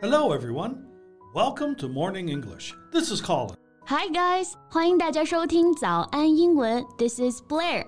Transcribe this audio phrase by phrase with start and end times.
[0.00, 0.86] Hello, everyone.
[1.34, 2.74] Welcome to Morning English.
[2.92, 3.56] This is Colin.
[3.86, 6.84] Hi guys，欢迎大家收听早安英文。
[6.98, 7.86] This is Blair.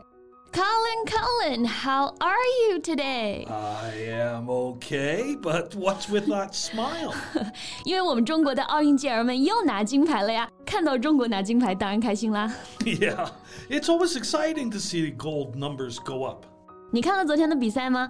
[0.52, 2.36] Colin, Colin, how are
[2.68, 3.44] you today?
[3.48, 7.12] I am okay, but what's with that smile?
[7.84, 10.48] 因为我们中国的奥运健儿们又拿金牌了呀！
[10.64, 12.52] 看到中国拿金牌，当然开心啦。
[12.84, 13.28] yeah,
[13.68, 16.44] it's always exciting to see gold numbers go up.
[16.92, 18.08] 你看了昨天的比赛吗？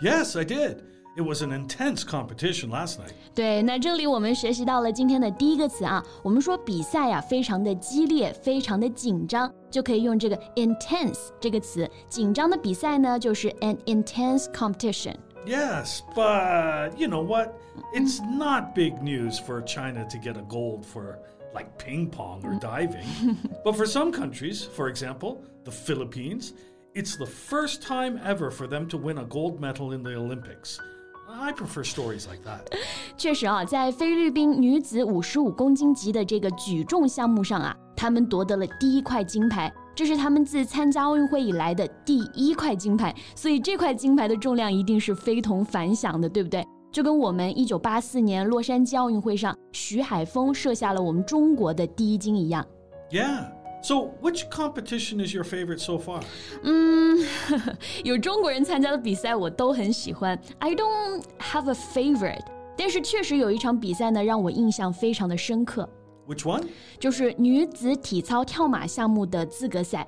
[0.00, 0.78] Yes, I did.
[1.16, 3.12] It was an intense competition last night.
[3.34, 11.90] 对，那这里我们学习到了今天的第一个词啊，我们说比赛呀、非常的激烈，非常的紧张，就可以用这个 intense 这个词。
[12.08, 15.16] 紧张的比赛呢，就是 an intense competition。
[15.44, 17.52] Yes, but you know what?
[17.94, 21.18] It's not big news for China to get a gold for
[21.52, 23.36] like ping pong or diving.
[23.64, 26.52] but for some countries, for example, the Philippines,
[26.94, 30.78] it's the first time ever for them to win a gold medal in the Olympics.
[31.35, 32.61] I prefer stories like that.
[33.17, 46.65] 确实啊，在菲律宾女子五十五公斤级的这个举重项目上啊，她们夺得了第一块金牌，这是她们自参加奥运会以来的第一块金牌，所以这块金牌的重量一定是非同凡响的，对不对？
[46.91, 52.63] 就跟我们一九八四年洛杉矶奥运会上徐海峰设下了我们中国的第一金一样。
[53.09, 53.62] Yeah.
[53.82, 56.20] So, which competition is your favorite so far?
[56.64, 57.16] 嗯，
[58.04, 60.36] 有中国人参加的比赛我都很喜欢。
[60.58, 62.44] I don't have a favorite，
[62.76, 65.88] 但是确实有一场比赛呢，让我印象非常的深刻。
[66.26, 66.64] Which one?
[66.98, 70.06] 就是女子体操跳马项目的资格赛。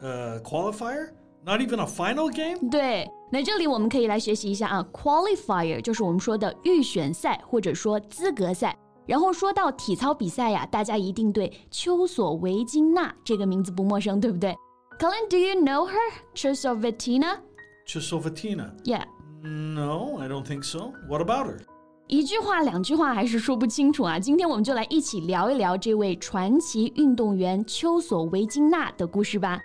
[0.00, 1.08] Uh, qualifier?
[1.44, 2.70] Not even a final game?
[2.70, 8.76] 对，那这里我们可以来学习一下啊，qualifier 就是我们说的预选赛或者说资格赛。
[9.05, 14.55] 然后说到体操比赛呀，大家一定对丘索维金娜这个名字不陌生，对不对
[14.99, 15.97] ？Colin，do you know her?
[16.33, 17.37] Chusovitina?
[17.85, 18.71] Chusovitina.
[18.83, 19.03] Yeah.
[19.41, 20.93] No, I don't think so.
[21.09, 21.59] What about her?
[22.07, 24.19] 一句话、两句话还是说不清楚啊！
[24.19, 29.59] 今天我们就来一起聊一聊这位传奇运动员丘索维金娜的故事吧。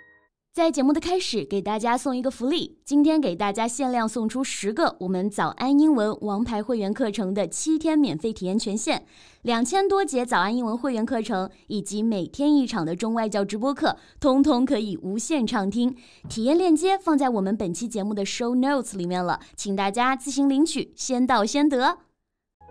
[0.59, 9.05] 在节目的开始，给大家送一个福利，今天给大家限量送出十个我们早安英文王牌会员课程的七天免费体验权限，
[9.43, 15.95] 两千多节早安英文会员课程以及每天一场的中外教直播课，通通可以无限畅听。
[16.27, 21.99] 体验链接放在我们本期节目的 show notes 里面了，请大家自行领取，先到先得。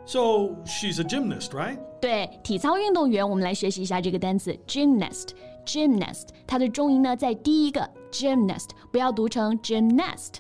[0.05, 0.21] So,
[0.65, 1.79] she's a gymnast, right?
[2.01, 5.29] 对，体操运动员，我们来学习一下这个单词 gymnast。
[5.69, 10.37] gymnast，它的重音呢在第一个 gymnast，不要读成 gymnast。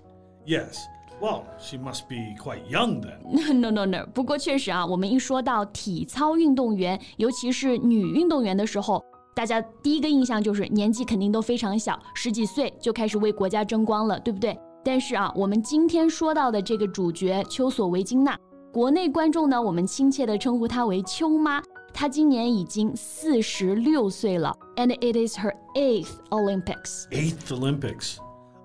[0.47, 0.78] Yes.
[1.21, 3.53] Well, she must be quite young then.
[3.59, 14.56] no no no，不过确实啊，我们一说到体操运动员，尤其是女运动员的时候，大家第一个印象就是年纪肯定都非常小，十几岁就开始为国家争光了，对不对？
[14.84, 18.39] 但是啊，我们今天说到的这个主角丘索维金娜，
[18.72, 21.60] 国内观众呢，我们亲切地称呼她为丘妈。
[21.94, 27.07] 她今年已经四十六岁了，and it is her eighth Olympics。
[27.11, 28.17] Eighth Olympics.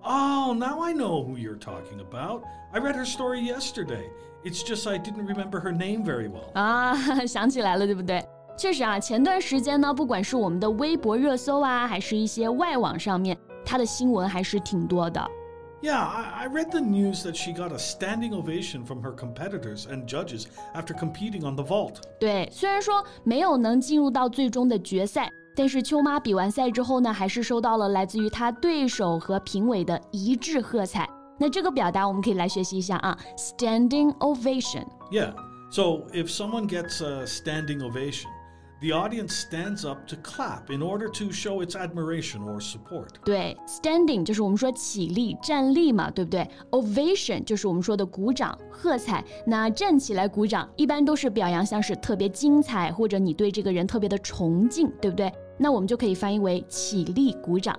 [0.03, 2.43] Oh, now I know who you're talking about.
[2.73, 4.09] I read her story yesterday.
[4.45, 6.51] It's just I didn't remember her name very well.
[6.55, 6.95] 啊，
[7.27, 8.27] 想起来了，对不对？
[8.57, 15.21] 确实啊，前段时间呢，不管是我们的微博热搜啊，还是一些外网上面，她的新闻还是挺多的。
[15.84, 19.86] yeah, I, I read the news that she got a standing ovation from her competitors
[19.86, 21.98] and judges after competing on the vault.
[22.20, 31.08] 对，虽然说没有能进入到最终的决赛，但是丘妈比完赛之后呢，还是收到了来自于她对手和评委的一致喝彩。
[31.38, 34.86] 那这个表达我们可以来学习一下啊，standing ovation。
[35.12, 35.34] Yeah,
[35.70, 38.28] so if someone gets a standing ovation
[38.83, 43.09] the audience stands up to clap in order to show its admiration or support.
[43.25, 46.49] 对，standing 就是我们说起立、站立嘛，对不对？
[46.71, 49.25] ovation 就是我们说的鼓掌、喝彩。
[49.45, 55.33] 那站起来鼓掌，一般都是表扬像是特别精彩，或者你对这个人特别的崇敬，对不对？
[55.57, 57.77] 那我们就可以翻译为起立鼓掌。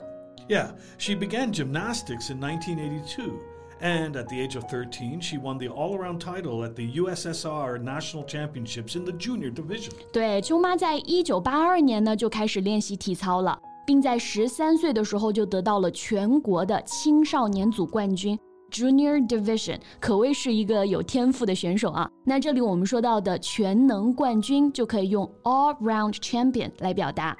[0.49, 3.31] Yeah, she began gymnastics in 1982.
[3.80, 8.24] And at the age of 13, she won the all-around title at the USSR National
[8.24, 9.92] Championships in the junior division.
[10.12, 18.38] 对，丘妈在一九八二年呢就开始练习体操了，并在十三岁的时候就得到了全国的青少年组冠军
[18.70, 22.10] Division），可谓是一个有天赋的选手啊。
[22.24, 27.36] 那这里我们说到的全能冠军就可以用 all-round champion 来表达。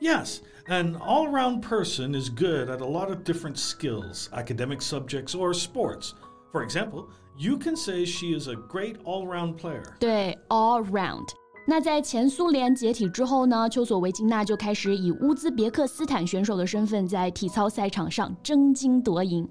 [0.00, 5.34] Yes, an all round person is good at a lot of different skills, academic subjects,
[5.34, 6.14] or sports.
[6.50, 7.06] For example,
[7.38, 9.84] you can say she is a great all round player.
[10.00, 11.28] 对，all round。
[11.64, 19.48] 那在前苏联解体之后呢，丘索维金娜就开始以乌兹别克斯坦选手的身份在体操赛场上争金夺银。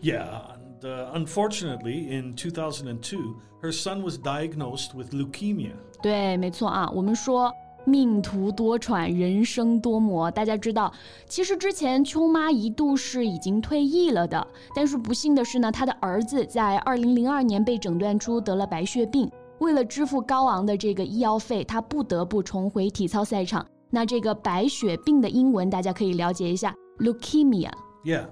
[0.00, 0.40] Yeah,
[0.82, 5.74] uh, unfortunately, in 2002, her son was diagnosed with leukemia.
[6.02, 7.52] 对，没错啊，我们说
[7.85, 10.29] 命途多舛，人生多磨。
[10.29, 10.93] 大家知道，
[11.27, 14.45] 其实之前秋妈一度是已经退役了的，
[14.75, 19.29] 但是不幸的是呢，她的儿子在二零零二年被诊断出得了白血病，
[19.59, 23.65] 为了支付高昂的这个医药费，她不得不重回体操赛场。
[23.89, 27.71] 那这个白血病的英文大家可以了解一下，leukemia。
[28.03, 28.25] Yeah.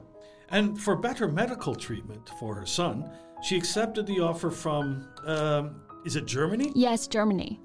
[0.49, 3.03] And for better medical treatment for her son,
[3.41, 5.71] she accepted the offer from, um,
[6.05, 6.71] is it Germany?
[6.73, 7.59] Yes, Germany.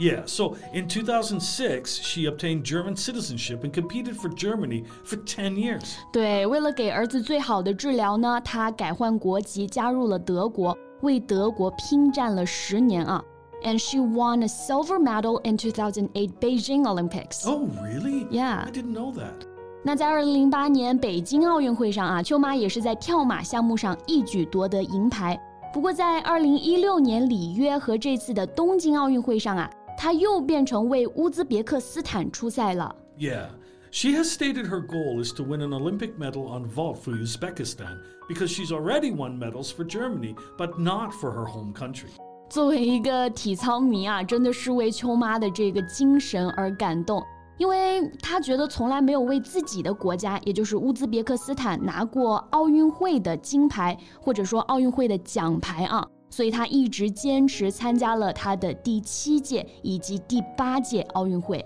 [0.00, 5.96] Yeah, so in 2006, she obtained German citizenship and competed for Germany for 10 years.
[6.10, 13.22] 对，为了给儿子最好的治疗呢，她改换国籍，加入了德国，为德国拼战了十年啊。
[13.62, 17.46] And she won a silver medal in 2008 Beijing Olympics.
[17.46, 18.26] Oh, really?
[18.30, 18.64] Yeah.
[18.66, 19.46] I didn't know that.
[19.82, 25.38] 那在二零零八年北京奥运会上啊，丘妈也是在跳马项目上一举夺得银牌。
[25.72, 29.70] 不过在二零一六年里约和这次的东京奥运会上啊，
[30.00, 32.96] 她又变成为乌兹别克斯坦出赛了。
[33.18, 33.48] Yeah.
[33.90, 37.98] She has stated her goal is to win an Olympic medal on vault for Uzbekistan
[38.26, 42.08] because she's already won medals for Germany, but not for her home country.
[42.48, 47.22] 作为一个体操迷啊，真的是为秋妈的这个精神而感动，
[47.58, 61.64] 因为她觉得从来没有为自己的国家，也就是乌兹别克斯坦拿过奥运会的金牌，或者说奥运会的奖牌啊，所以她一直坚持参加了她的第七届以及第八届奥运会。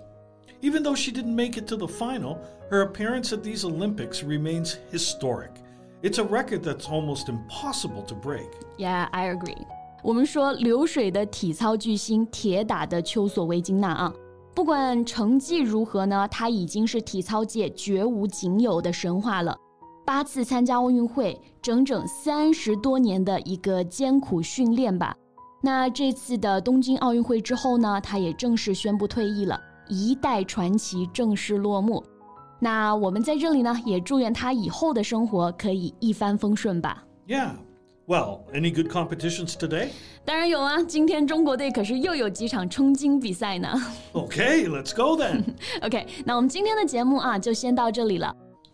[0.63, 2.39] Even though she didn't make it to the final,
[2.71, 5.51] her appearance at these Olympics remains historic.
[6.03, 8.49] It's a record that's almost impossible to break.
[8.79, 9.67] Yeah, I agree.
[10.03, 14.15] 我们说流水的体操巨星，铁打的丘索维金娜啊，
[14.55, 19.57] 不管成绩如何呢，她已经是体操界绝无仅有的神话了。
[20.05, 25.17] 八次参加奥运会，整整三十多年的一个艰苦训练吧。
[25.63, 29.59] 那这次的东京奥运会之后呢，他也正式宣布退役了，
[29.89, 32.05] 一代传奇正式落幕。
[32.61, 37.03] 那我们在这里呢，也祝愿他以后的生活可以一帆风顺吧。
[37.27, 37.53] Yeah.
[38.07, 39.89] Well, any good competitions today?
[40.27, 43.69] 当然有啊，今天中国队可是又有几场冲金比赛呢。
[44.13, 45.43] Okay, let's go then.
[45.81, 48.37] OK，那我们今天的节目啊，就先到这里了。